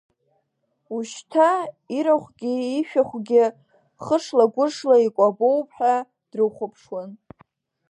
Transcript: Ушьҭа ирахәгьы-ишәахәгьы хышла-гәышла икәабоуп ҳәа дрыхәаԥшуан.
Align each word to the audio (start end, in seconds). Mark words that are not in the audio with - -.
Ушьҭа 0.95 1.49
ирахәгьы-ишәахәгьы 1.95 3.43
хышла-гәышла 4.03 4.95
икәабоуп 5.05 5.67
ҳәа 5.75 5.93
дрыхәаԥшуан. 6.29 7.11